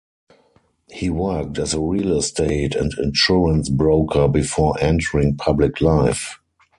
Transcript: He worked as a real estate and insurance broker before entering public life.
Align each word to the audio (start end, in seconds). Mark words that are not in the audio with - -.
He 0.91 1.11
worked 1.11 1.59
as 1.59 1.75
a 1.75 1.79
real 1.79 2.17
estate 2.17 2.73
and 2.73 2.91
insurance 2.97 3.69
broker 3.69 4.27
before 4.27 4.75
entering 4.83 5.37
public 5.37 5.79
life. 5.79 6.39